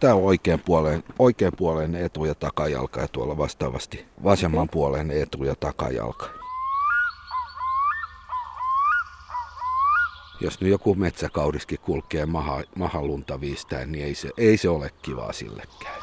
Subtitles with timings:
[0.00, 5.44] Tämä on oikean puolen, oikean puolen etu- ja takajalka ja tuolla vastaavasti vasemman puolen etu-
[5.44, 6.26] ja takajalka.
[10.40, 15.32] Jos nyt joku metsäkauriskin kulkee maha, mahalunta viistään, niin ei se, ei se ole kivaa
[15.32, 16.02] sillekään.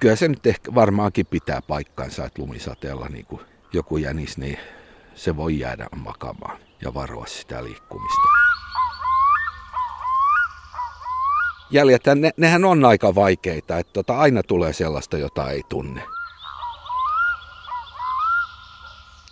[0.00, 3.40] Kyllä se nyt ehkä varmaankin pitää paikkansa, että lumisateella niin kuin
[3.72, 4.58] joku jänis, niin
[5.14, 8.45] se voi jäädä makamaan ja varoa sitä liikkumista.
[11.70, 16.02] Jäljet, ne, nehän on aika vaikeita, että tota, aina tulee sellaista, jota ei tunne.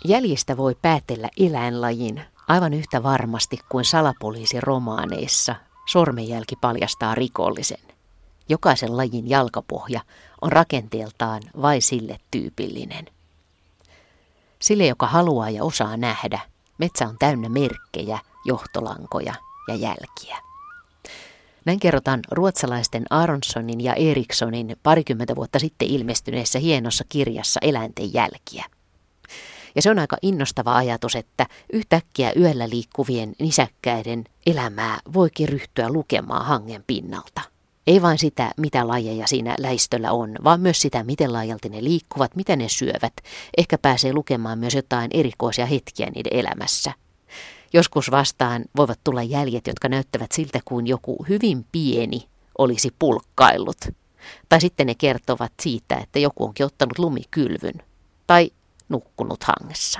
[0.05, 7.81] Jäljistä voi päätellä eläinlajin aivan yhtä varmasti kuin salapoliisiromaaneissa sormenjälki paljastaa rikollisen.
[8.49, 10.01] Jokaisen lajin jalkapohja
[10.41, 13.05] on rakenteeltaan vain sille tyypillinen.
[14.61, 16.39] Sille, joka haluaa ja osaa nähdä,
[16.77, 19.33] metsä on täynnä merkkejä, johtolankoja
[19.67, 20.44] ja jälkiä.
[21.65, 28.65] Näin kerrotaan ruotsalaisten Aronssonin ja Erikssonin parikymmentä vuotta sitten ilmestyneessä hienossa kirjassa Eläinten jälkiä.
[29.75, 36.45] Ja se on aika innostava ajatus, että yhtäkkiä yöllä liikkuvien nisäkkäiden elämää voikin ryhtyä lukemaan
[36.45, 37.41] hangen pinnalta.
[37.87, 42.35] Ei vain sitä, mitä lajeja siinä läistöllä on, vaan myös sitä, miten laajalti ne liikkuvat,
[42.35, 43.13] mitä ne syövät.
[43.57, 46.93] Ehkä pääsee lukemaan myös jotain erikoisia hetkiä niiden elämässä.
[47.73, 52.27] Joskus vastaan voivat tulla jäljet, jotka näyttävät siltä kuin joku hyvin pieni
[52.57, 53.77] olisi pulkkaillut.
[54.49, 57.83] Tai sitten ne kertovat siitä, että joku onkin ottanut lumikylvyn.
[58.27, 58.51] Tai
[58.89, 59.99] nukkunut hangessa.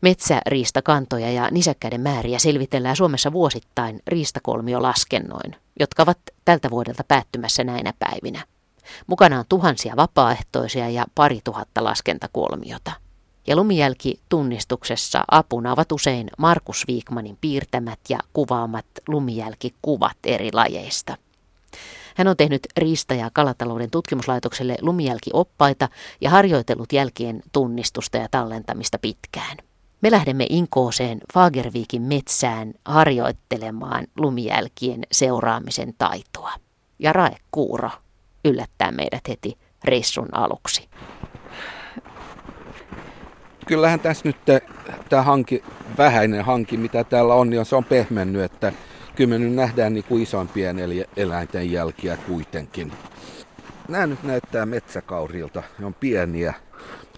[0.00, 8.44] Metsäriistakantoja ja nisäkkäiden määriä selvitellään Suomessa vuosittain riistakolmiolaskennoin, jotka ovat tältä vuodelta päättymässä näinä päivinä.
[9.06, 12.92] Mukana on tuhansia vapaaehtoisia ja pari tuhatta laskentakolmiota.
[13.46, 21.16] Ja lumijälki tunnistuksessa apuna ovat usein Markus Viikmanin piirtämät ja kuvaamat lumijälkikuvat eri lajeista.
[22.16, 25.88] Hän on tehnyt riista- ja kalatalouden tutkimuslaitokselle lumijälkioppaita
[26.20, 29.56] ja harjoitellut jälkien tunnistusta ja tallentamista pitkään.
[30.00, 36.52] Me lähdemme Inkooseen Fagerviikin metsään harjoittelemaan lumijälkien seuraamisen taitoa.
[36.98, 37.90] Ja Rae Kuuro
[38.44, 40.88] yllättää meidät heti reissun aluksi.
[43.70, 44.36] Kyllähän tässä nyt
[45.08, 45.64] tämä hanki,
[45.98, 48.72] vähäinen hanki, mitä täällä on, niin se on pehmennyt, että
[49.16, 50.76] kyllä me nyt nähdään niin kuin isompien
[51.16, 52.92] eläinten jälkiä kuitenkin.
[53.88, 56.54] Nämä nyt näyttää metsäkaurilta, ne on pieniä.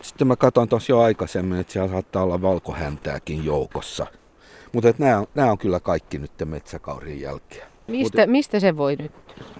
[0.02, 4.06] Sitten mä katson tuossa jo aikaisemmin, että siellä saattaa olla valkohäntääkin joukossa.
[4.72, 7.66] Mutta nämä, nämä on kyllä kaikki nyt metsäkaurin jälkiä.
[7.86, 9.12] Mistä, mistä se voi nyt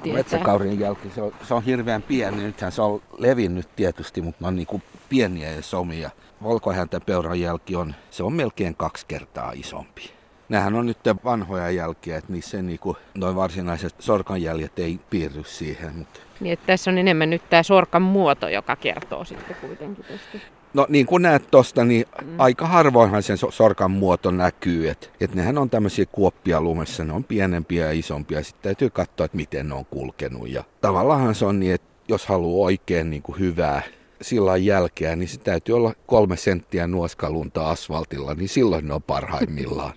[0.03, 0.19] tietää?
[0.19, 2.43] Metsäkaurin jälki, se on, se on hirveän pieni.
[2.43, 6.11] Nythän se on levinnyt tietysti, mutta ne on niin kuin pieniä ja somia.
[6.43, 10.11] Valkohäntäpeuran jälki on, se on melkein kaksi kertaa isompi.
[10.49, 15.97] Nämähän on nyt vanhoja jälkiä, että niissä niinku, noin varsinaiset sorkanjäljet ei piirry siihen.
[15.97, 16.21] Mutta...
[16.41, 20.47] Niin, että tässä on enemmän nyt tämä sorkan muoto, joka kertoo sitten kuitenkin tästä.
[20.75, 22.41] No niin kuin näet tuosta, niin mm.
[22.41, 24.91] aika harvoinhan sen sorkan muoto näkyy.
[24.91, 28.43] Että et nehän on tämmöisiä kuoppia lumessa, ne on pienempiä ja isompia.
[28.43, 30.49] Sitten täytyy katsoa, että miten ne on kulkenut.
[30.49, 33.83] Ja tavallaan se on niin, että jos haluaa oikein niin kuin hyvää
[34.23, 39.93] sillan jälkeä, niin se täytyy olla kolme senttiä nuoskalunta asfaltilla, niin silloin ne on parhaimmillaan.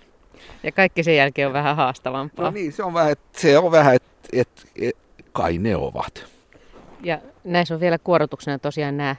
[0.63, 2.45] Ja kaikki sen jälkeen on vähän haastavampaa.
[2.45, 4.49] No niin, se on vähän, se on vähän, että et,
[4.81, 4.97] et,
[5.31, 6.25] kai ne ovat.
[7.03, 9.15] Ja näissä on vielä kuorotuksena tosiaan nämä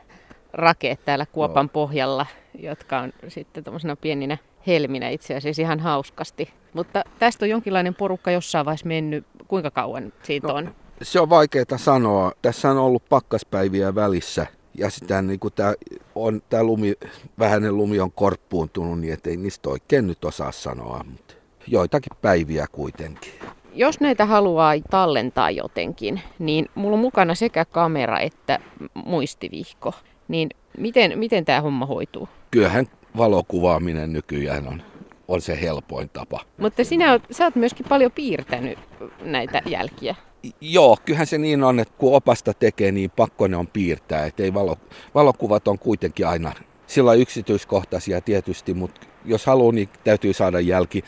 [0.53, 1.71] rakeet täällä kuopan no.
[1.73, 2.27] pohjalla,
[2.59, 6.51] jotka on sitten tuommoisena pieninä helminä itse asiassa ihan hauskasti.
[6.73, 9.27] Mutta tästä on jonkinlainen porukka jossain vaiheessa mennyt.
[9.49, 10.75] Kuinka kauan siitä no, on?
[11.03, 12.33] Se on vaikeaa sanoa.
[12.43, 14.47] Tässä on ollut pakkaspäiviä välissä
[14.79, 15.75] ja sitä niin kuin tämä,
[16.15, 16.95] on, tämä lumi,
[17.39, 21.35] vähäinen lumi on korppuuntunut niin, ettei niistä oikein nyt osaa sanoa, mutta
[21.67, 23.33] joitakin päiviä kuitenkin.
[23.75, 28.59] Jos näitä haluaa tallentaa jotenkin, niin mulla on mukana sekä kamera että
[28.95, 29.93] muistivihko.
[30.29, 30.49] Niin
[30.79, 32.29] miten, miten tämä homma hoituu?
[32.51, 34.83] Kyllähän valokuvaaminen nykyään on,
[35.29, 36.41] on se helpoin tapa.
[36.59, 38.79] Mutta sinä oot, sä oot myöskin paljon piirtänyt
[39.23, 40.15] näitä jälkiä.
[40.61, 44.27] Joo, kyllähän se niin on, että kun opasta tekee, niin pakko ne on piirtää.
[44.27, 44.77] Että ei valo,
[45.15, 46.53] valokuvat on kuitenkin aina
[46.87, 51.05] sillä yksityiskohtaisia tietysti, mutta jos haluaa, niin täytyy saada jälki,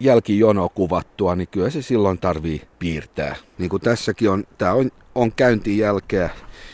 [0.00, 3.36] jälkijono kuvattua, niin kyllä se silloin tarvii piirtää.
[3.58, 6.30] Niin kuin tässäkin on, tämä on, on käynti jälkeä,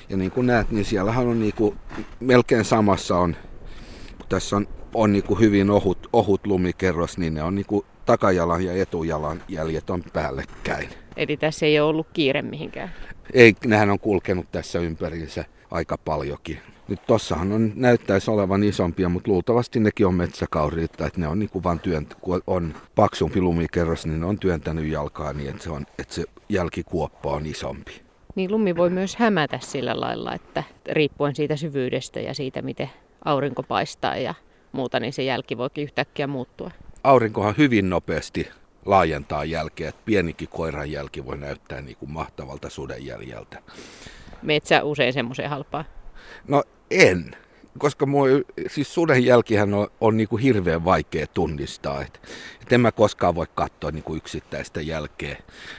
[0.09, 1.77] ja niin kuin näet, niin siellähän on niin kuin,
[2.21, 3.37] melkein samassa on,
[4.29, 8.65] tässä on, on niin kuin hyvin ohut, ohut lumikerros, niin ne on niin kuin takajalan
[8.65, 10.89] ja etujalan jäljet on päällekkäin.
[11.17, 12.91] Eli tässä ei ole ollut kiire mihinkään?
[13.33, 16.59] Ei, nehän on kulkenut tässä ympäriinsä aika paljonkin.
[16.89, 21.51] Nyt tossahan on, näyttäisi olevan isompia, mutta luultavasti nekin on metsäkauriita, että ne on niin
[21.51, 25.71] kuin vaan työnt, kun on paksumpi lumikerros, niin ne on työntänyt jalkaa niin, että se,
[25.71, 28.03] on, että se jälkikuoppa on isompi.
[28.35, 30.63] Niin lumi voi myös hämätä sillä lailla, että
[30.93, 32.91] riippuen siitä syvyydestä ja siitä, miten
[33.25, 34.35] aurinko paistaa ja
[34.73, 36.71] muuta, niin se jälki voikin yhtäkkiä muuttua.
[37.07, 38.49] Aurinkohan hyvin nopeasti
[38.87, 43.63] laajentaa jälkeä, että pienikin koiran jälki voi näyttää niin kuin mahtavalta sudenjäljeltä.
[44.43, 45.85] Metsä usein semmoiseen halpaa?
[46.49, 47.37] No en,
[47.79, 48.27] koska mua,
[48.69, 52.03] siis suden jälkihän on, on niin kuin hirveän vaikea tunnistaa.
[52.03, 52.21] Et,
[52.63, 55.37] et en mä koskaan voi katsoa niin kuin yksittäistä jälkeä.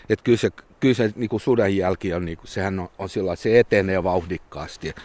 [0.10, 0.50] Et kyllä se,
[0.80, 4.04] kyllä se niin kuin suden jälki on, niin kuin, sehän on, on sillä se etenee
[4.04, 4.96] vauhdikkaasti.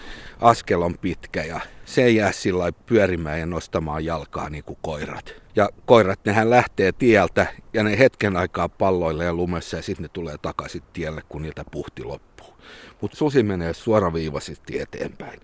[0.40, 5.34] Askel on pitkä ja se ei jää sillä pyörimään ja nostamaan jalkaa niin kuin koirat.
[5.56, 10.36] Ja koirat, nehän lähtee tieltä ja ne hetken aikaa palloille lumessa ja sitten ne tulee
[10.42, 12.54] takaisin tielle, kun niiltä puhti loppuu.
[13.00, 15.40] Mutta susi menee suoraviivaisesti eteenpäin.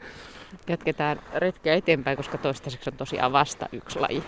[0.69, 4.23] Jatketaan retkeä eteenpäin, koska toistaiseksi on tosiaan vasta yksi laji.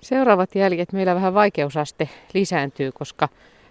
[0.00, 3.28] Seuraavat jäljet meillä vähän vaikeusaste lisääntyy, koska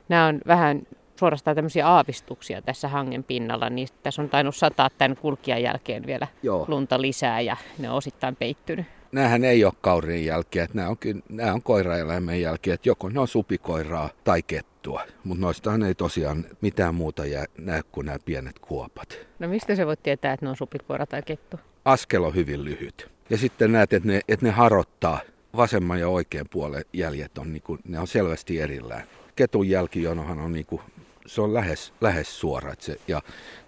[0.10, 0.81] nämä on vähän
[1.19, 3.69] suorastaan tämmöisiä aavistuksia tässä hangen pinnalla.
[3.69, 6.66] Niin tässä on tainnut sataa tämän kulkijan jälkeen vielä Joo.
[6.68, 8.86] lunta lisää ja ne on osittain peittynyt.
[9.15, 10.97] Nämähän ei ole kaurien jälkiä, että nämä on,
[11.29, 15.01] nämä on koiraeläimen jälkiä, että joko ne on supikoiraa tai kettua.
[15.23, 19.17] Mutta noistahan ei tosiaan mitään muuta jää, näe kuin nämä pienet kuopat.
[19.39, 21.59] No mistä se voit tietää, että ne on supikoira tai kettu?
[21.85, 23.12] Askel on hyvin lyhyt.
[23.29, 25.19] Ja sitten näet, että ne, että ne harottaa
[25.56, 29.03] vasemman ja oikean puolen jäljet on, niin kuin, ne on selvästi erillään.
[29.35, 30.81] Ketun jälkijonohan on niin kuin
[31.25, 32.72] se on lähes, lähes suora.
[32.72, 33.22] Että se, ja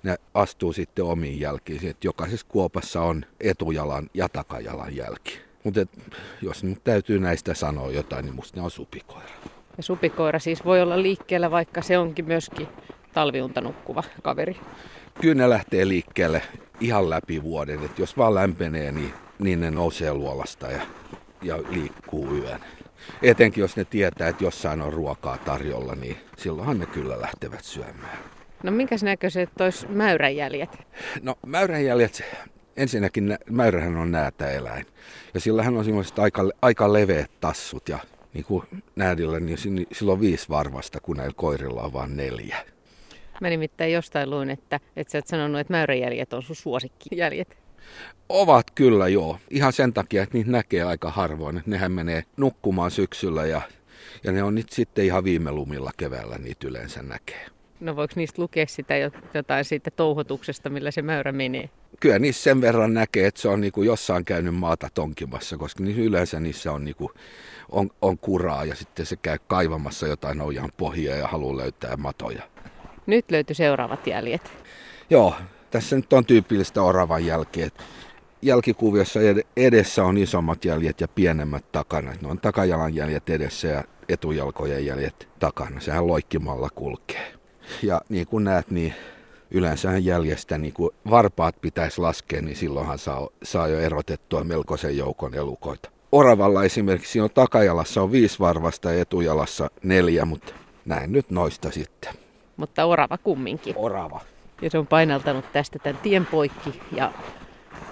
[0.04, 1.88] ne astuu sitten omiin jälkiin.
[1.88, 5.40] Että jokaisessa kuopassa on etujalan ja takajalan jälki.
[5.64, 5.80] Mutta
[6.42, 9.30] jos nyt täytyy näistä sanoa jotain, niin musta ne on supikoira.
[9.78, 12.68] Ja supikoira siis voi olla liikkeellä, vaikka se onkin myöskin
[13.14, 14.58] talviunta nukkuva kaveri.
[15.22, 16.42] Kyllä ne lähtee liikkeelle
[16.80, 17.84] ihan läpi vuoden.
[17.84, 20.82] Että jos vaan lämpenee, niin, niin ne nousee luolasta ja,
[21.42, 22.60] ja liikkuu yön.
[23.22, 28.18] Etenkin jos ne tietää, että jossain on ruokaa tarjolla, niin silloinhan ne kyllä lähtevät syömään.
[28.64, 30.70] No minkäs näköiset tois mäyränjäljet?
[31.22, 32.24] No mäyränjäljet,
[32.78, 34.16] ensinnäkin mäyrähän on
[34.56, 34.86] eläin.
[35.34, 38.00] Ja sillähän on semmoiset aika, aika leveät tassut ja
[38.34, 38.64] niin kuin
[38.96, 39.58] näädillä, niin
[39.92, 42.58] sillä on viisi varvasta, kun näillä koirilla on vain neljä.
[43.42, 47.58] Mä nimittäin jostain luin, että, että sä oot sanonut, että mäyräjäljet on sun suosikkijäljet.
[48.30, 49.40] Ovat kyllä joo.
[49.50, 51.58] Ihan sen takia, että niitä näkee aika harvoin.
[51.58, 53.62] Että nehän menee nukkumaan syksyllä ja,
[54.24, 57.46] ja ne on nyt sitten ihan viime lumilla keväällä niitä yleensä näkee.
[57.80, 58.94] No voiko niistä lukea sitä
[59.34, 61.70] jotain siitä touhotuksesta, millä se mäyrä menee?
[62.00, 66.00] Kyllä niissä sen verran näkee, että se on niinku jossain käynyt maata tonkimassa, koska niin
[66.00, 67.12] yleensä niissä on, niinku,
[67.70, 72.44] on, on kuraa ja sitten se käy kaivamassa jotain ojan pohjia ja haluaa löytää matoja.
[73.06, 74.52] Nyt löytyy seuraavat jäljet.
[75.10, 75.36] Joo,
[75.72, 77.70] tässä nyt on tyypillistä oravan jälkeä.
[78.42, 79.20] Jälkikuviossa
[79.58, 82.14] edessä on isommat jäljet ja pienemmät takana.
[82.22, 85.80] Ne on takajalan jäljet edessä ja etujalkojen jäljet takana.
[85.80, 87.34] Sehän loikkimalla kulkee.
[87.84, 88.94] Ja niin kuin näet, niin
[89.52, 95.36] yleensä jäljestä niin kuin varpaat pitäisi laskea, niin silloinhan saa, saa jo erotettua melkoisen joukon
[95.36, 95.90] elukoita.
[96.12, 100.54] Oravalla esimerkiksi on takajalassa on viisi varvasta ja etujalassa neljä, mutta
[100.86, 102.14] näin nyt noista sitten.
[102.58, 103.74] Mutta orava kumminkin.
[103.78, 104.22] Orava.
[104.62, 107.12] Ja se on painaltanut tästä tämän tien poikki ja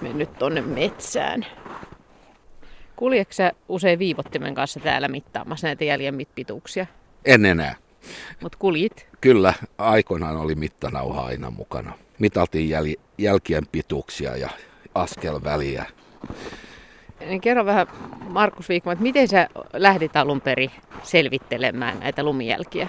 [0.00, 1.46] mennyt tonne metsään.
[2.96, 6.86] Kuljeksä usein viivottimen kanssa täällä mittaamassa näitä jäljen pituuksia?
[7.24, 7.74] En enää.
[8.42, 9.06] Mut kuljit?
[9.20, 11.92] Kyllä, aikoinaan oli mittanauha aina mukana.
[12.18, 14.50] Mitaltiin jäl- jälkien pituuksia ja
[14.94, 15.86] askelväliä.
[17.20, 17.86] Niin kerro vähän,
[18.28, 20.70] Markus Viikman, että miten sä lähdit alun perin
[21.02, 22.88] selvittelemään näitä lumijälkiä?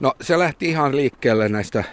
[0.00, 1.84] No se lähti ihan liikkeelle näistä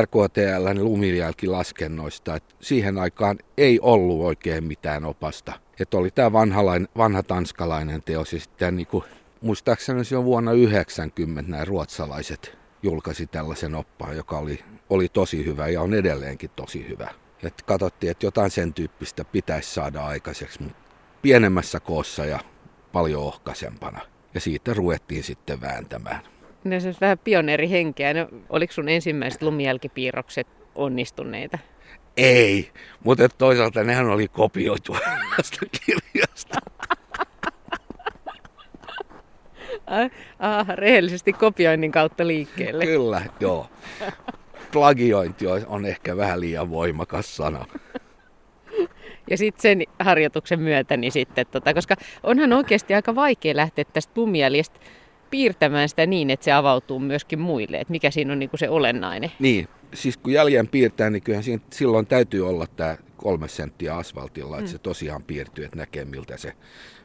[0.00, 2.36] RKTLn lumijälkilaskennoista.
[2.36, 5.52] Et siihen aikaan ei ollut oikein mitään opasta.
[5.80, 6.32] Et oli tämä
[6.96, 9.04] vanha tanskalainen teos ja sitten niin kuin,
[9.40, 14.58] muistaakseni jo vuonna 90 nämä ruotsalaiset julkaisi tällaisen oppaan, joka oli,
[14.90, 17.08] oli tosi hyvä ja on edelleenkin tosi hyvä.
[17.42, 20.82] Et katsottiin, että jotain sen tyyppistä pitäisi saada aikaiseksi, mutta
[21.22, 22.40] pienemmässä koossa ja
[22.92, 24.00] paljon ohkaisempana.
[24.34, 26.20] Ja siitä ruvettiin sitten vääntämään.
[26.64, 28.14] Ne on vähän pioneerihenkeä.
[28.14, 31.58] No, oliko sun ensimmäiset lumijälkipiirrokset onnistuneita?
[32.16, 32.70] Ei,
[33.04, 34.96] mutta toisaalta nehän oli kopioitu
[35.36, 36.58] tästä kirjasta.
[40.38, 42.86] ah, rehellisesti kopioinnin kautta liikkeelle.
[42.86, 43.70] Kyllä, joo.
[44.72, 47.66] Plagiointi on ehkä vähän liian voimakas sana.
[49.30, 54.12] Ja sitten sen harjoituksen myötä, niin sitten, tota, koska onhan oikeasti aika vaikea lähteä tästä
[54.16, 54.80] lumijäljestä
[55.32, 57.80] piirtämään sitä niin, että se avautuu myöskin muille?
[57.80, 59.32] Että mikä siinä on niin kuin se olennainen?
[59.38, 64.58] Niin, siis kun jäljen piirtää, niin kyllähän siinä, silloin täytyy olla tämä kolme senttiä asfaltilla,
[64.58, 64.72] että mm.
[64.72, 66.52] se tosiaan piirtyy, että näkee miltä se,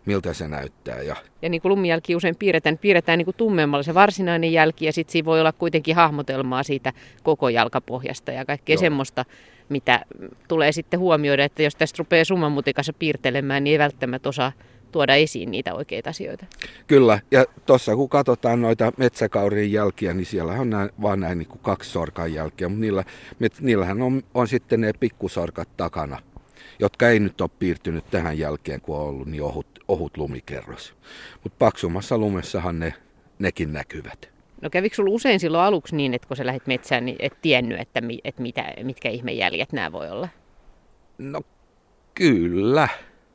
[0.05, 1.01] miltä se näyttää.
[1.01, 4.85] Ja, ja niin kuin lumijälki usein piirretään, niin piirretään niin kuin tummemmalla se varsinainen jälki
[4.85, 6.93] ja sitten siinä voi olla kuitenkin hahmotelmaa siitä
[7.23, 8.81] koko jalkapohjasta ja kaikkea Joo.
[8.81, 9.25] semmoista,
[9.69, 10.05] mitä
[10.47, 14.51] tulee sitten huomioida, että jos tästä rupeaa summanmutikassa piirtelemään, niin ei välttämättä osaa
[14.91, 16.45] tuoda esiin niitä oikeita asioita.
[16.87, 21.47] Kyllä, ja tuossa kun katsotaan noita metsäkaurien jälkiä, niin siellä on näin, vaan näin niin
[21.47, 23.03] kuin kaksi sorkan jälkeä, mutta niillä,
[23.61, 26.19] niillähän on, on sitten ne pikkusorkat takana,
[26.79, 30.95] jotka ei nyt ole piirtynyt tähän jälkeen, kun on ollut niin ohut, ohut lumikerros.
[31.43, 32.93] Mutta paksumassa lumessahan ne,
[33.39, 34.29] nekin näkyvät.
[34.61, 37.79] No kävikö sinulla usein silloin aluksi niin, että kun sä lähdit metsään, niin et tiennyt,
[37.79, 40.29] että, mi, että mitä, mitkä ihmejäljet nämä voi olla?
[41.17, 41.41] No
[42.13, 42.87] kyllä.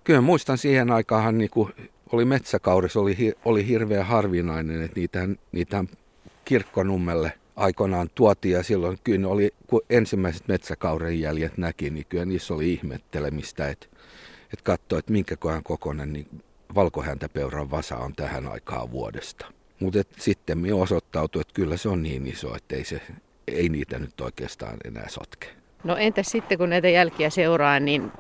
[0.05, 1.73] Kyllä muistan siihen aikaan, niin kuin
[2.13, 5.85] oli metsäkaudessa, oli, oli hirveän harvinainen, että niitä, niitä
[6.45, 12.55] kirkkonummelle aikoinaan tuotiin ja silloin kyllä oli, kun ensimmäiset metsäkauden jäljet näki, niin kyllä niissä
[12.55, 13.87] oli ihmettelemistä, että,
[14.43, 16.43] että katsoi, että minkä kohan kokoinen niin
[16.75, 19.47] valkohäntäpeuran vasa on tähän aikaan vuodesta.
[19.81, 23.01] Mutta sitten me osoittautui, että kyllä se on niin iso, että ei, se,
[23.49, 25.62] ei niitä nyt oikeastaan enää sotke.
[25.85, 28.13] No entäs sitten kun näitä jälkiä seuraa, niin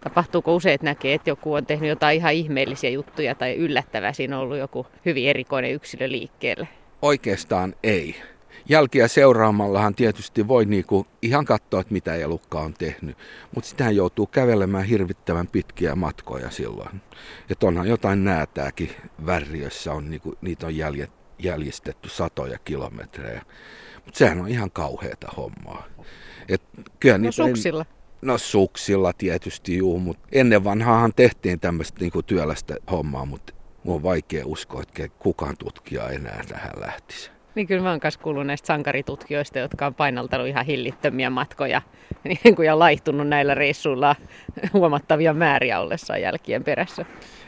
[0.00, 4.36] tapahtuuko usein, että näkee, että joku on tehnyt jotain ihan ihmeellisiä juttuja tai yllättävää, siinä
[4.36, 6.68] on ollut joku hyvin erikoinen yksilö liikkeelle?
[7.02, 8.16] Oikeastaan ei.
[8.68, 13.18] Jälkiä seuraamallahan tietysti voi niinku ihan katsoa, että mitä elukka on tehnyt,
[13.54, 17.00] mutta sitähän joutuu kävelemään hirvittävän pitkiä matkoja silloin.
[17.50, 18.90] Että onhan jotain näätääkin
[19.26, 23.42] värriössä, on niinku, niitä on jäljet, jäljistetty satoja kilometrejä.
[24.04, 25.84] Mutta sehän on ihan kauheata hommaa.
[26.48, 26.62] Et
[27.00, 27.84] kyllä no suksilla?
[27.88, 33.52] En, no suksilla tietysti juu, mutta ennen vanhaahan tehtiin tämmöistä niinku työlästä hommaa, mutta
[33.84, 37.30] mun on vaikea uskoa, että kukaan tutkija enää tähän lähtisi.
[37.54, 41.82] Niin kyllä mä oon kanssa kuullut näistä sankaritutkijoista, jotka on painaltanut ihan hillittömiä matkoja
[42.44, 44.16] niin kuin ja laihtunut näillä reissuilla
[44.72, 47.04] huomattavia määriä ollessaan jälkien perässä.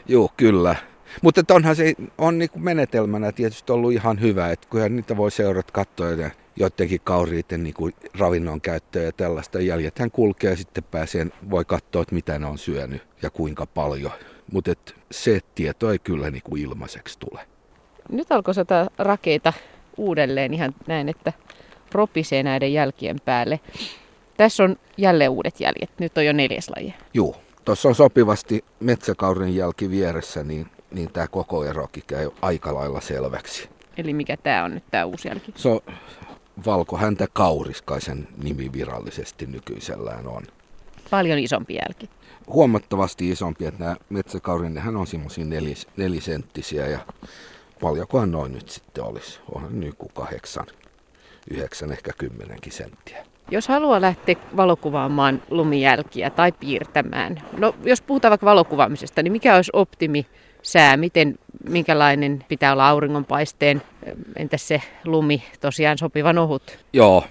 [0.07, 0.75] Joo, kyllä.
[1.21, 5.31] Mutta onhan se on niin kuin menetelmänä tietysti ollut ihan hyvä, että kyllä niitä voi
[5.31, 9.61] seurata katsoa ja joidenkin kauriiden niin kuin ravinnon käyttöä ja tällaista.
[9.61, 14.11] Jäljethän kulkee ja sitten pääsee, voi katsoa, että mitä ne on syönyt ja kuinka paljon.
[14.51, 14.73] Mutta
[15.11, 17.41] se tieto ei kyllä niin kuin ilmaiseksi tule.
[18.11, 19.53] Nyt alkoi sata rakeita
[19.97, 21.33] uudelleen ihan näin, että
[21.89, 23.59] propisee näiden jälkien päälle.
[24.37, 25.89] Tässä on jälleen uudet jäljet.
[25.99, 26.93] Nyt on jo neljäs laji.
[27.13, 27.35] Joo,
[27.65, 33.69] tuossa on sopivasti metsäkauden jälki vieressä, niin, niin tämä koko erokin käy aika lailla selväksi.
[33.97, 35.53] Eli mikä tämä on nyt tämä uusi jälki?
[35.55, 35.81] Se on
[36.65, 40.43] valkohäntä kauriskaisen nimi virallisesti nykyisellään on.
[41.09, 42.09] Paljon isompi jälki.
[42.47, 46.99] Huomattavasti isompi, että nämä metsäkaurin, nehän on semmoisia nelis, nelisenttisiä ja
[47.81, 49.39] paljonkohan noin nyt sitten olisi.
[49.55, 50.65] Onhan nyt kuin kahdeksan,
[51.51, 53.25] yhdeksän, ehkä kymmenenkin senttiä.
[53.51, 59.71] Jos haluaa lähteä valokuvaamaan lumijälkiä tai piirtämään, no jos puhutaan vaikka valokuvaamisesta, niin mikä olisi
[59.73, 60.25] optimi
[60.61, 63.81] sää, miten, minkälainen pitää olla auringonpaisteen,
[64.35, 66.77] entäs se lumi tosiaan sopivan ohut?
[66.93, 67.23] Joo,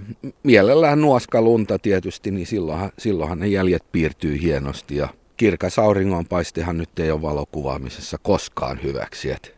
[0.43, 6.99] mielellään nuoska lunta tietysti, niin silloinhan, silloinhan ne jäljet piirtyy hienosti ja kirkas auringonpaistehan nyt
[6.99, 9.31] ei ole valokuvaamisessa koskaan hyväksi.
[9.31, 9.57] Et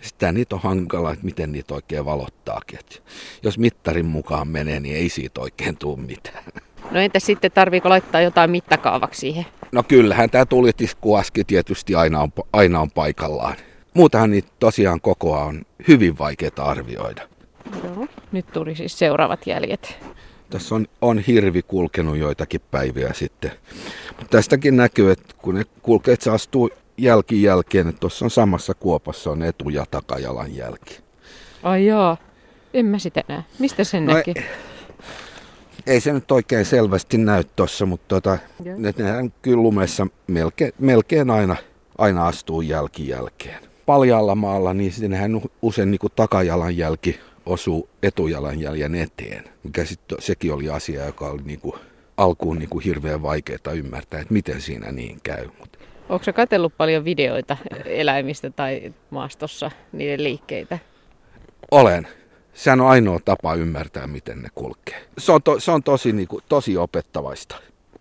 [0.00, 2.78] sitä niitä on hankala, että miten niitä oikein valottaakin.
[2.78, 3.02] Et
[3.42, 6.44] jos mittarin mukaan menee, niin ei siitä oikein tule mitään.
[6.90, 9.46] No entä sitten, tarviiko laittaa jotain mittakaavaksi siihen?
[9.72, 13.56] No kyllähän tämä tulitiskuaski tietysti aina on, aina on paikallaan.
[13.94, 17.28] Muutahan niitä tosiaan kokoa on hyvin vaikeaa arvioida.
[17.84, 18.06] Joo.
[18.32, 19.98] Nyt tuli siis seuraavat jäljet.
[20.50, 23.50] Tässä on, on hirvi kulkenut joitakin päiviä sitten.
[24.08, 28.30] Mutta tästäkin näkyy, että kun ne kulkee, että se astuu jälki jälkeen, että tuossa on
[28.30, 30.98] samassa kuopassa on etu- ja takajalan jälki.
[31.62, 32.16] Ai joo,
[32.74, 33.44] en mä sitä näe.
[33.58, 34.32] Mistä sen no näki?
[34.36, 34.44] Ei,
[35.90, 38.38] ei se nyt oikein selvästi näy tuossa, mutta tota,
[38.76, 41.56] ne, nehän kyllä lumessa melkein, melkein aina,
[41.98, 43.58] aina astuu jälki jälkeen.
[43.86, 50.68] Paljalla maalla, niin sinnehän usein niin kuin takajalanjälki osuu etujalanjäljen eteen, mikä sitten sekin oli
[50.68, 51.74] asia, joka oli niin kuin,
[52.16, 55.48] alkuun niin kuin hirveän vaikeaa ymmärtää, että miten siinä niin käy.
[55.60, 55.78] Mutta
[56.08, 60.78] Onko se katsellut paljon videoita eläimistä tai maastossa, niiden liikkeitä?
[61.70, 62.08] Olen.
[62.54, 65.02] Sehän on ainoa tapa ymmärtää, miten ne kulkee.
[65.18, 67.56] Se on, to, se on tosi, niin kuin, tosi opettavaista.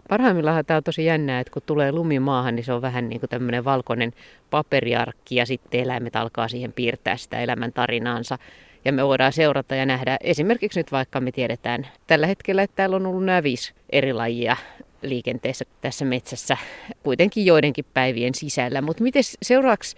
[0.09, 3.19] Parhaimmillaan tämä on tosi jännää, että kun tulee lumi maahan, niin se on vähän niin
[3.19, 4.13] kuin tämmöinen valkoinen
[4.49, 8.37] paperiarkki ja sitten eläimet alkaa siihen piirtää sitä elämän tarinaansa.
[8.85, 12.95] Ja me voidaan seurata ja nähdä, esimerkiksi nyt vaikka me tiedetään tällä hetkellä, että täällä
[12.95, 14.57] on ollut nämä viisi eri lajia
[15.01, 16.57] liikenteessä tässä metsässä
[17.03, 18.81] kuitenkin joidenkin päivien sisällä.
[18.81, 19.97] Mutta miten seuraavaksi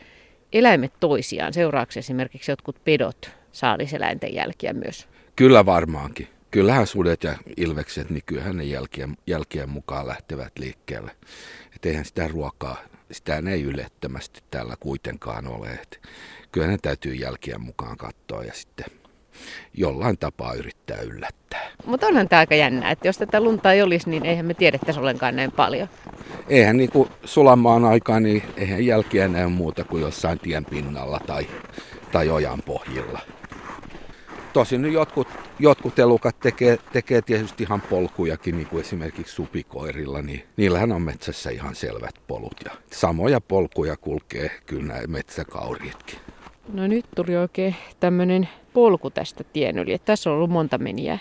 [0.53, 1.53] eläimet toisiaan?
[1.53, 5.07] Seuraavaksi esimerkiksi jotkut pedot saaliseläinten jälkiä myös?
[5.35, 6.27] Kyllä varmaankin.
[6.51, 11.11] Kyllähän sudet ja ilvekset, niin kyllähän ne jälkien, jälkien mukaan lähtevät liikkeelle.
[11.75, 12.77] Et eihän sitä ruokaa,
[13.11, 15.69] sitä ei ylettömästi täällä kuitenkaan ole.
[15.69, 16.01] Et
[16.51, 18.85] kyllä ne täytyy jälkien mukaan katsoa ja sitten
[19.73, 21.71] jollain tapaa yrittää yllättää.
[21.85, 24.99] Mutta onhan tämä aika jännä, että jos tätä lunta ei olisi, niin eihän me tiedettäisi
[24.99, 25.89] ollenkaan näin paljon.
[26.49, 31.47] Eihän niin kuin sulamaan aikaan, niin eihän jälkiä näy muuta kuin jossain tien pinnalla tai,
[32.11, 33.19] tai ojan pohjilla.
[34.53, 35.27] Tosin nyt jotkut,
[35.59, 41.49] jotkut elukat tekee, tekee tietysti ihan polkujakin, niin kuin esimerkiksi supikoirilla, niin niillähän on metsässä
[41.49, 42.55] ihan selvät polut.
[42.65, 46.19] Ja samoja polkuja kulkee kyllä nämä metsäkauriitkin.
[46.73, 51.19] No nyt tuli oikein tämmöinen polku tästä tien yli, että tässä on ollut monta menijää.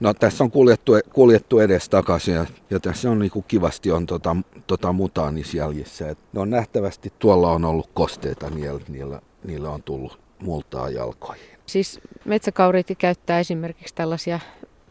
[0.00, 4.36] No tässä on kuljettu, kuljettu edes takaisin ja, ja tässä on niinku kivasti on tota,
[4.66, 6.08] tota mutaanisjäljissä.
[6.08, 11.55] Et ne on nähtävästi tuolla on ollut kosteita, niillä, niillä, niillä on tullut multaa jalkoihin.
[11.66, 14.40] Siis metsäkauriitti käyttää esimerkiksi tällaisia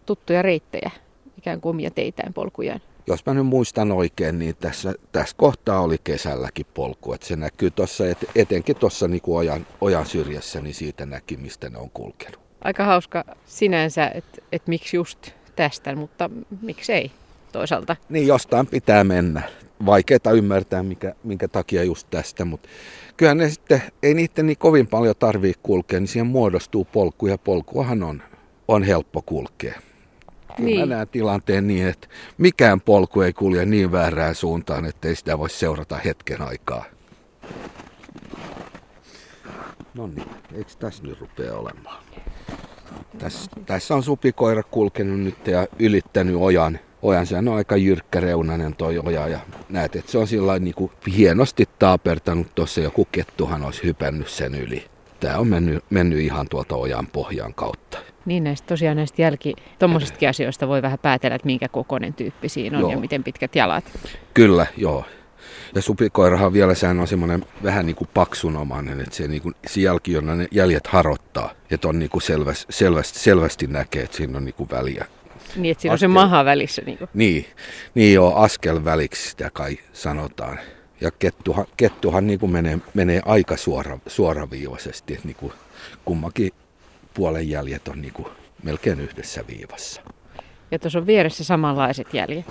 [0.06, 0.92] tuttuja reittejä,
[1.38, 2.82] ikään kuin omia teitään polkujaan.
[3.08, 7.14] Jos mä nyt muistan oikein, niin tässä, tässä kohtaa oli kesälläkin polku.
[7.14, 11.70] Että se näkyy tuossa, et, etenkin tuossa niin ojan, ojan syrjässä, niin siitä näki, mistä
[11.70, 12.40] ne on kulkenut.
[12.62, 16.30] Aika hauska sinänsä, että et miksi just tästä, mutta
[16.62, 17.12] miksei
[17.52, 17.96] toisaalta.
[18.10, 19.42] Niin, jostain pitää mennä.
[19.86, 22.70] Vaikeaa ymmärtää, mikä, minkä takia just tästä, mutta
[23.18, 27.38] kyllähän ne sitten, ei niiden niin kovin paljon tarvii kulkea, niin siihen muodostuu polku ja
[27.38, 28.24] polkuahan on,
[28.68, 29.80] on helppo kulkea.
[30.58, 30.80] Niin.
[30.80, 35.50] Mä näen tilanteen niin, että mikään polku ei kulje niin väärään suuntaan, ettei sitä voi
[35.50, 36.86] seurata hetken aikaa.
[39.94, 42.04] No niin, eikö tässä nyt rupea olemaan?
[43.18, 46.80] Tässä, tässä on supikoira kulkenut nyt ja ylittänyt ojan.
[47.02, 50.92] Ojan sehän on aika jyrkkäreunainen toi oja ja näet, että se on sillä niin kuin
[51.18, 54.86] hienosti taapertanut tuossa joku kettuhan olisi hypännyt sen yli.
[55.20, 57.98] Tämä on mennyt, mennyt ihan tuolta ojan pohjan kautta.
[58.26, 62.78] Niin näistä tosiaan näistä jälki, tuommoisistakin asioista voi vähän päätellä, että minkä kokoinen tyyppi siinä
[62.78, 62.92] on joo.
[62.92, 63.86] ja miten pitkät jalat.
[64.34, 65.06] Kyllä, joo.
[65.76, 69.82] Ja supikoirahan vielä sehän on semmoinen vähän niin kuin paksunomainen, että se, niin kuin, se
[69.82, 71.50] jälki, on ne jäljet harottaa.
[71.72, 75.06] Että on niin kuin selvästi, selvästi, selvästi näkee, että siinä on niin kuin väliä.
[75.56, 76.82] Niin, että siinä askel, on se maha välissä.
[76.86, 77.10] Niin, kuin.
[77.14, 77.46] niin,
[77.96, 80.60] niin joo, askel väliksi sitä kai sanotaan.
[81.02, 85.54] Ja kettuhan, kettuhan niin kuin menee, menee aika suora, suoraviivaisesti, että niin kuin
[86.06, 86.52] kummakin
[87.14, 88.28] puolen jäljet on niin kuin
[88.64, 90.02] melkein yhdessä viivassa.
[90.72, 92.46] Ja tuossa on vieressä samanlaiset jäljet.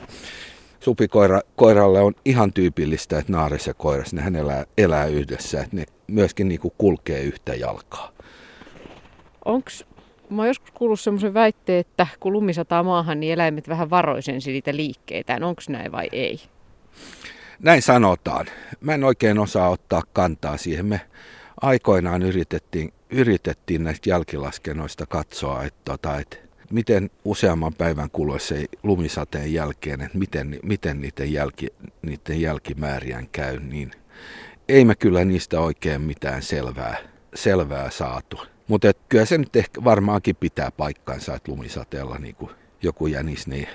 [0.81, 6.49] Supikoiralle on ihan tyypillistä, että naaris ja koiras, nehän elää, elää yhdessä, että ne myöskin
[6.49, 8.13] niin kuin kulkee yhtä jalkaa.
[9.45, 9.85] Onks,
[10.35, 14.53] mä oon joskus kuullut semmoisen väitteen, että kun lumi sataa maahan, niin eläimet vähän varoisensi
[14.53, 15.43] niitä liikkeitään.
[15.45, 16.41] Onko näin vai ei?
[17.59, 18.47] Näin sanotaan.
[18.81, 20.87] Mä en oikein osaa ottaa kantaa siihen.
[20.87, 21.01] Me
[21.61, 26.37] aikoinaan yritettiin yritettiin näistä jälkilaskennoista katsoa, että, tota, että
[26.71, 31.69] miten useamman päivän kuluessa lumisateen jälkeen, että miten, miten niiden, jälki,
[32.03, 33.91] niiden jälkimäärien käy, niin
[34.69, 36.97] ei me kyllä niistä oikein mitään selvää,
[37.35, 38.54] selvää saatu.
[38.69, 42.51] Mutta kyllä se nyt ehkä varmaankin pitää paikkansa, että lumisateella niin kuin
[42.83, 43.69] joku jänis, niin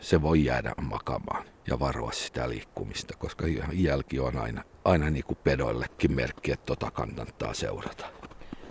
[0.00, 5.38] se voi jäädä makamaan ja varoa sitä liikkumista, koska jälki on aina, aina niin kuin
[5.44, 8.06] pedoillekin merkki, että tota kannattaa seurata.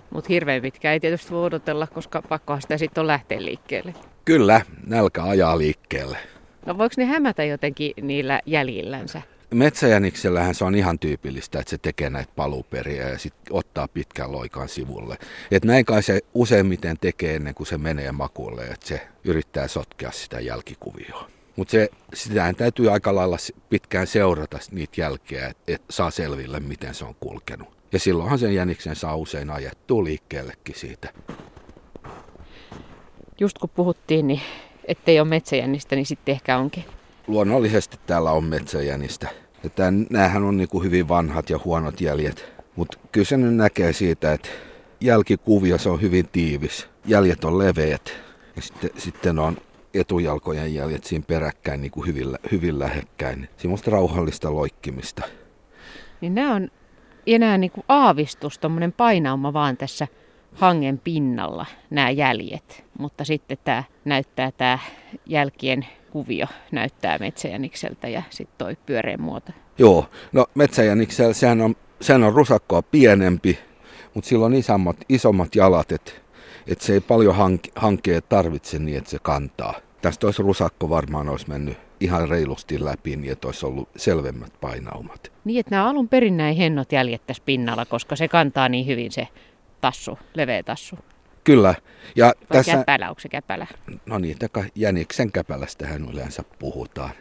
[0.09, 3.93] Mutta hirveän pitkään ei tietysti voi odotella, koska pakkohan sitä sitten on lähteä liikkeelle.
[4.25, 6.17] Kyllä, nälkä ajaa liikkeelle.
[6.65, 9.21] No voiko ne hämätä jotenkin niillä jäljillänsä?
[9.53, 14.69] Metsäjäniksellähän se on ihan tyypillistä, että se tekee näitä paluperiä ja sitten ottaa pitkän loikan
[14.69, 15.17] sivulle.
[15.51, 20.11] Et näin kai se useimmiten tekee ennen kuin se menee makuulle, että se yrittää sotkea
[20.11, 21.29] sitä jälkikuvioa.
[21.55, 23.37] Mutta se, sitä täytyy aika lailla
[23.69, 27.67] pitkään seurata niitä jälkeä, että et saa selville, miten se on kulkenut.
[27.91, 31.13] Ja silloinhan sen jäniksen saa usein ajettua liikkeellekin siitä.
[33.39, 34.41] Just kun puhuttiin, niin
[34.85, 36.85] ettei ole metsäjännistä, niin sitten ehkä onkin.
[37.29, 39.27] Luonnollisesti täällä on metsäjänistä.
[39.63, 42.53] Ja tämän, näähän on niin kuin hyvin vanhat ja huonot jäljet.
[42.75, 44.49] Mutta kyllä se nyt näkee siitä, että
[45.01, 46.89] jälkikuvio se on hyvin tiivis.
[47.05, 48.13] Jäljet on leveät
[48.55, 49.57] ja sitten, sitten on
[49.93, 53.49] etujalkojen jäljet siinä peräkkäin niin kuin hyvin, hyvin lähekkäin.
[53.57, 55.21] Semmoista rauhallista loikkimista.
[56.21, 56.69] Niin nämä on
[57.27, 60.07] enää niin kuin aavistus, tuommoinen painauma vaan tässä
[60.53, 62.85] hangen pinnalla, nämä jäljet.
[62.99, 64.79] Mutta sitten tämä näyttää tämä
[65.25, 69.51] jälkien kuvio näyttää metsäjänikseltä ja sitten toi pyöreä muoto.
[69.77, 73.59] Joo, no metsäjäniksellä sehän on, sehän on rusakkoa pienempi,
[74.13, 76.11] mutta sillä on isommat, isommat jalat, että
[76.67, 79.73] et se ei paljon hank, hankkeet tarvitse niin, että se kantaa.
[80.01, 85.31] Tästä olisi rusakko varmaan olisi mennyt ihan reilusti läpi niin, että olisi ollut selvemmät painaumat.
[85.45, 89.11] Niin, että nämä alun perin näin hennot jäljet tässä pinnalla, koska se kantaa niin hyvin
[89.11, 89.27] se
[89.81, 90.95] tassu, leveä tassu.
[91.43, 91.75] Kyllä.
[92.15, 93.67] Ja Vai tässä, käpälä, onko se käpälä?
[94.05, 97.11] no niin, taka jäniksen käpälästähän yleensä puhutaan.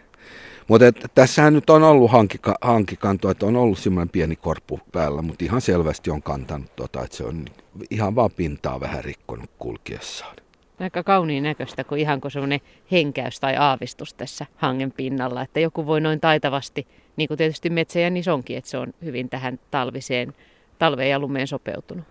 [0.69, 5.45] Mutta tässähän nyt on ollut hankika, hankikanto, että on ollut semmoinen pieni korppu päällä, mutta
[5.45, 7.45] ihan selvästi on kantanut tota, että se on
[7.91, 10.37] ihan vaan pintaa vähän rikkonut kulkiessaan.
[10.81, 12.61] Aika kauniin näköistä, kun ihan kuin semmoinen
[12.93, 18.29] henkäys tai aavistus tässä hangen pinnalla, että joku voi noin taitavasti, niin kuin tietysti metsäjännis
[18.29, 20.35] onkin, että se on hyvin tähän talviseen,
[20.79, 22.05] talveen ja lumeen sopeutunut.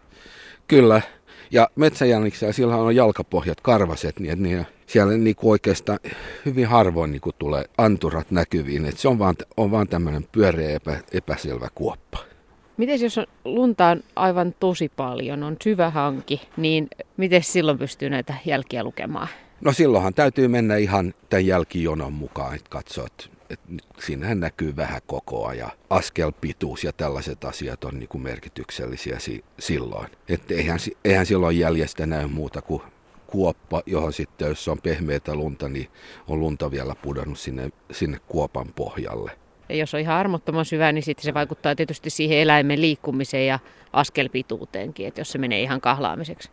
[0.68, 1.02] Kyllä.
[1.52, 6.00] Ja metsäjäniksellä sillä on jalkapohjat karvaset, niin niin siellä niin kuin oikeastaan
[6.46, 8.86] hyvin harvoin niin kuin tulee anturat näkyviin.
[8.86, 12.18] Että se on vaan, on vaan tämmöinen pyöreä epä, epäselvä kuoppa.
[12.78, 18.10] Miten jos on lunta on aivan tosi paljon, on syvä hanki, niin miten silloin pystyy
[18.10, 19.28] näitä jälkiä lukemaan?
[19.62, 23.68] No silloinhan täytyy mennä ihan tämän jälkijonon mukaan, että katsoa, että, että
[24.00, 30.08] siinähän näkyy vähän kokoa ja askelpituus ja tällaiset asiat on niin kuin merkityksellisiä si- silloin.
[30.28, 32.82] Että eihän, eihän silloin jäljestä näy muuta kuin
[33.28, 35.88] kuoppa, johon sitten jos on pehmeitä lunta, niin
[36.28, 39.32] on lunta vielä pudonnut sinne, sinne kuopan pohjalle.
[39.70, 43.60] Ja jos on ihan armottoman syvä, niin sitten se vaikuttaa tietysti siihen eläimen liikkumiseen ja
[43.94, 46.50] askelpituuteenkin, että jos se menee ihan kahlaamiseksi.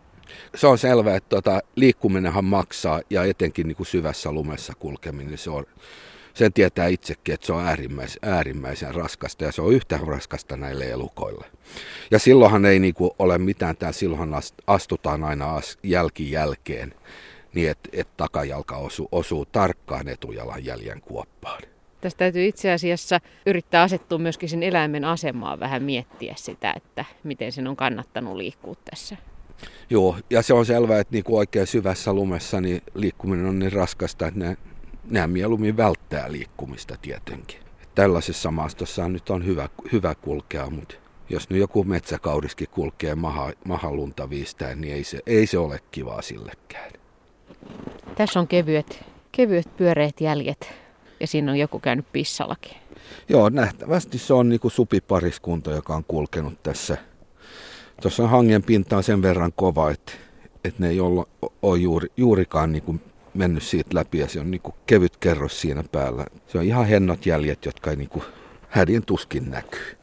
[0.55, 5.51] Se on selvää, että tuota, liikkuminenhan maksaa ja etenkin niin kuin syvässä lumessa kulkeminen, se
[5.51, 5.67] on,
[6.35, 10.91] sen tietää itsekin, että se on äärimmäisen, äärimmäisen raskasta ja se on yhtä raskasta näille
[10.91, 11.47] elukoille.
[12.11, 16.95] Ja silloinhan ei niin kuin ole mitään, tää, silloinhan astutaan aina as, jälki jälkeen
[17.55, 21.63] niin, että et takajalka osuu, osuu tarkkaan etujalan jäljen kuoppaan.
[22.01, 27.53] Tästä täytyy itse asiassa yrittää asettua myöskin sen eläimen asemaan vähän miettiä sitä, että miten
[27.53, 29.17] sen on kannattanut liikkua tässä.
[29.91, 33.73] Joo, ja se on selvää, että niin kuin oikein syvässä lumessa niin liikkuminen on niin
[33.73, 34.57] raskasta, että ne,
[35.09, 37.61] nämä mieluummin välttää liikkumista tietenkin.
[37.95, 40.95] Tällaisessa maastossa nyt on hyvä, hyvä kulkea, mutta
[41.29, 46.23] jos nyt joku metsäkaudiskin kulkee maha, mahalunta viistäen, niin ei se, ei se ole kivaa
[46.23, 46.93] sillekään.
[48.15, 50.75] Tässä on kevyet, kevyet pyöreät jäljet
[51.21, 52.77] ja siinä on joku käynyt pissallakin.
[53.29, 56.97] Joo, nähtävästi se on niinku supipariskunta, joka on kulkenut tässä.
[58.03, 60.13] Tuossa on hangen pinta sen verran kova, että,
[60.65, 61.27] että ne ei ole,
[61.63, 63.01] ole juuri, juurikaan niinku
[63.35, 66.25] mennyt siitä läpi ja se on niinku kevyt kerros siinä päällä.
[66.47, 68.25] Se on ihan hennot jäljet, jotka ei niinku
[68.69, 69.97] hädin tuskin näkyy.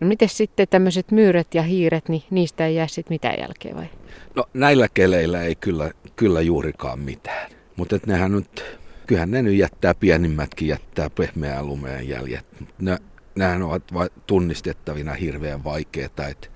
[0.00, 3.88] No miten sitten tämmöiset myyret ja hiiret, niin niistä ei jää sitten mitään jälkeä vai?
[4.34, 7.50] No näillä keleillä ei kyllä, kyllä juurikaan mitään.
[7.76, 8.64] Mutta nehän nyt
[9.06, 12.46] kyllähän ne nyt jättää pienimmätkin jättää pehmeää lumeen jäljet.
[12.80, 12.98] Ne,
[13.34, 13.82] nehän ovat
[14.26, 16.26] tunnistettavina hirveän vaikeita.
[16.26, 16.48] Että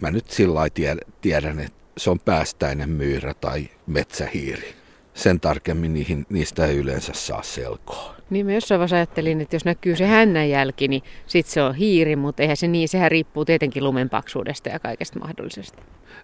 [0.00, 0.60] mä nyt sillä
[1.20, 4.83] tiedän, että se on päästäinen myyrä tai metsähiiri.
[5.14, 8.14] Sen tarkemmin niihin, niistä ei yleensä saa selkoa.
[8.30, 11.74] Niin mä jossain vaiheessa ajattelin, että jos näkyy se hännän jälki, niin sit se on
[11.74, 15.82] hiiri, mutta eihän se niin, sehän riippuu tietenkin lumen paksuudesta ja kaikesta mahdollisesta.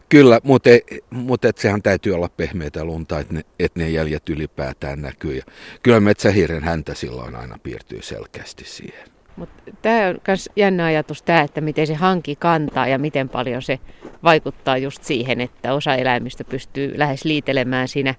[0.08, 0.70] Kyllä, mutta,
[1.10, 5.36] mutta et sehän täytyy olla pehmeitä lunta, että ne, et ne jäljet ylipäätään näkyy.
[5.36, 5.42] Ja
[5.82, 9.08] kyllä metsähiiren häntä silloin aina piirtyy selkeästi siihen.
[9.36, 13.62] Mutta tämä on myös jännä ajatus tämä, että miten se hanki kantaa ja miten paljon
[13.62, 13.78] se
[14.22, 18.14] vaikuttaa just siihen, että osa eläimistä pystyy lähes liitelemään siinä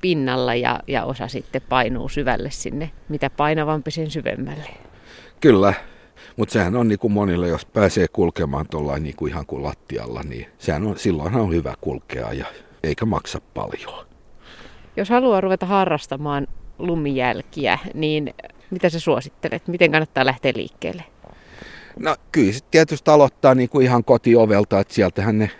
[0.00, 4.68] pinnalla ja, ja osa sitten painuu syvälle sinne, mitä painavampi sen syvemmälle.
[5.40, 5.74] Kyllä,
[6.36, 10.22] mutta sehän on niin kuin monille, jos pääsee kulkemaan tuolla niin kuin ihan kuin lattialla,
[10.22, 12.46] niin sehän on, silloinhan on hyvä kulkea ja
[12.82, 14.06] eikä maksa paljon.
[14.96, 16.46] Jos haluaa ruveta harrastamaan
[16.78, 18.34] lumijälkiä, niin
[18.70, 19.68] mitä sä suosittelet?
[19.68, 21.04] Miten kannattaa lähteä liikkeelle?
[21.98, 25.50] No kyllä se tietysti aloittaa niin kuin ihan kotiovelta, että sieltähän ne,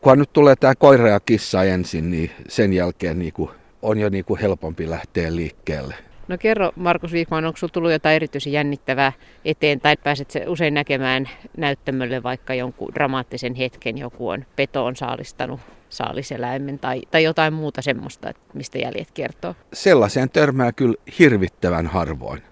[0.00, 3.50] kunhan nyt tulee tämä koira ja kissa ensin, niin sen jälkeen niin kuin
[3.84, 5.94] on jo niin kuin helpompi lähteä liikkeelle.
[6.28, 9.12] No kerro Markus Viikman, onko sinulla tullut jotain erityisen jännittävää
[9.44, 15.60] eteen tai pääset se usein näkemään näyttämölle vaikka jonkun dramaattisen hetken, joku on petoon saalistanut
[15.94, 19.54] saaliseläimen tai, tai jotain muuta semmoista, mistä jäljet kertoo?
[19.72, 22.42] Sellaiseen törmää kyllä hirvittävän harvoin.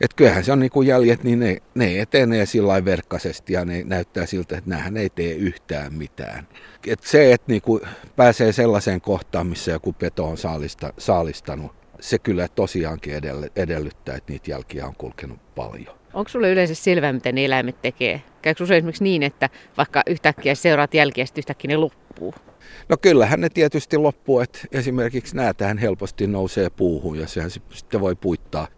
[0.00, 3.82] Että kyllähän se on niin kuin jäljet, niin ne, ne etenee sillä verkkaisesti ja ne
[3.84, 6.48] näyttää siltä, että nämähän ei tee yhtään mitään.
[6.86, 7.80] Et se, että niin kuin
[8.16, 13.14] pääsee sellaiseen kohtaan, missä joku peto on saalista, saalistanut, se kyllä tosiaankin
[13.56, 15.96] edellyttää, että niitä jälkiä on kulkenut paljon.
[16.14, 18.22] Onko sulle yleensä selvää, miten eläimet tekee?
[18.42, 22.34] Käykö usein esimerkiksi niin, että vaikka yhtäkkiä seuraat jälkiä, sitten yhtäkkiä ne loppuu?
[22.88, 28.14] No kyllähän ne tietysti loppuu, että esimerkiksi näätähän helposti nousee puuhun ja sehän sitten voi
[28.14, 28.68] puittaa,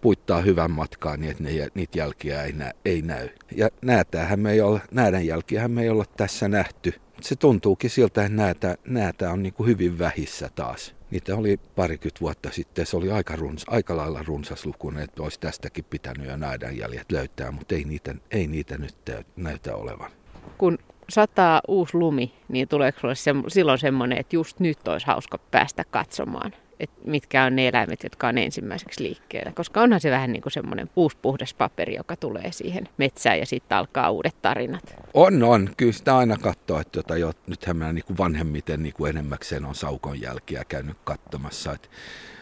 [0.00, 3.28] puittaa hyvän matkaa niin, että ne, niitä jälkiä ei, nä, ei näy.
[3.56, 6.94] Ja näätähän me ei ole, näädän jälkiähän me ei olla tässä nähty.
[7.20, 10.94] Se tuntuukin siltä, että näitä, näitä on niin kuin hyvin vähissä taas.
[11.10, 15.40] Niitä oli parikymmentä vuotta sitten, se oli aika, runs, aika lailla runsas luku, että olisi
[15.40, 18.94] tästäkin pitänyt jo näiden jäljet löytää, mutta ei niitä, ei niitä nyt
[19.36, 20.10] näytä olevan.
[20.58, 20.78] Kun
[21.08, 25.84] sataa uusi lumi, niin tuleeko sinulle se, silloin semmoinen, että just nyt olisi hauska päästä
[25.90, 26.52] katsomaan?
[26.80, 29.52] Että mitkä on ne eläimet, jotka on ensimmäiseksi liikkeellä.
[29.52, 33.78] Koska onhan se vähän niin kuin semmoinen puuspuhdas paperi, joka tulee siihen metsään ja sitten
[33.78, 34.94] alkaa uudet tarinat.
[35.14, 35.70] On, on.
[35.76, 39.64] Kyllä sitä aina katsoo, että tota, jo, nythän mä niin kuin vanhemmiten niin kuin enemmäkseen
[39.64, 41.76] on saukon jälkiä käynyt katsomassa.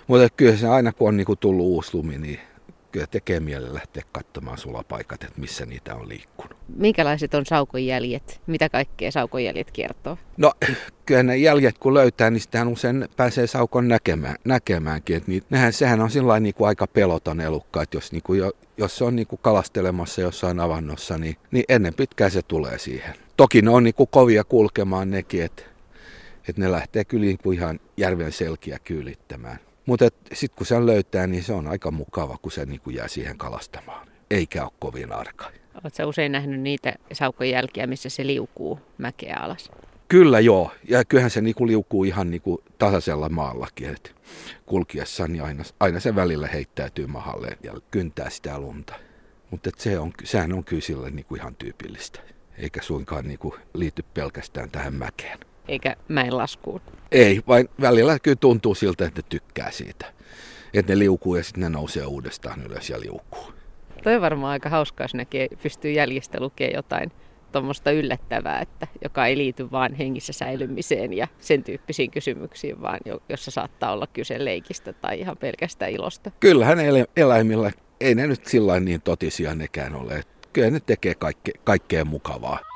[0.06, 2.40] Mutta kyllä se aina kun on niin kuin tullut uusi lumi, niin
[2.98, 6.58] kyllä tekee mielellä lähteä katsomaan sulapaikat, että missä niitä on liikkunut.
[6.76, 8.40] Minkälaiset on saukonjäljet?
[8.46, 10.18] Mitä kaikkea saukonjäljet kertoo?
[10.36, 10.52] No
[11.06, 15.16] kyllä ne jäljet kun löytää, niin sitähän usein pääsee saukon näkemään, näkemäänkin.
[15.16, 18.38] Että niin, nehän, sehän on sillä niin kuin aika peloton elukka, että jos, niin kuin
[18.38, 22.78] jo, jos se on niin kuin kalastelemassa jossain avannossa, niin, niin ennen pitkään se tulee
[22.78, 23.14] siihen.
[23.36, 25.62] Toki ne on niin kuin kovia kulkemaan nekin, että,
[26.48, 29.67] että ne lähtee kyllä niin kuin ihan järven selkiä kyylittämään.
[29.88, 33.08] Mutta sitten kun sen löytää, niin se on aika mukava, kun se niin kuin jää
[33.08, 34.08] siihen kalastamaan.
[34.30, 35.50] Eikä ole kovin arka.
[35.84, 39.70] Oletko usein nähnyt niitä saukon jälkiä, missä se liukuu mäkeä alas?
[40.08, 44.10] Kyllä joo, ja kyllähän se niinku liukuu ihan niinku tasaisella maallakin, että
[44.66, 48.94] kulkiessaan niin aina, aina se välillä heittäytyy mahalle ja kyntää sitä lunta.
[49.50, 52.20] Mutta se on, sehän on kyllä sille niinku ihan tyypillistä,
[52.58, 55.38] eikä suinkaan niinku liity pelkästään tähän mäkeen
[55.68, 56.80] eikä mäen laskuun.
[57.12, 60.06] Ei, vain välillä kyllä tuntuu siltä, että ne tykkää siitä.
[60.74, 63.52] Että ne liukuu ja sitten ne nousee uudestaan ylös ja liukuu.
[64.02, 67.12] Toi on varmaan aika hauskaa, jos näkee, pystyy jäljestä lukemaan jotain
[67.52, 73.50] tuommoista yllättävää, että, joka ei liity vain hengissä säilymiseen ja sen tyyppisiin kysymyksiin, vaan jossa
[73.50, 76.30] saattaa olla kyse leikistä tai ihan pelkästään ilosta.
[76.40, 76.78] Kyllähän
[77.16, 80.22] eläimillä, ei ne nyt sillä niin totisia nekään ole.
[80.52, 82.67] Kyllä ne tekee kaikke, kaikkea mukavaa.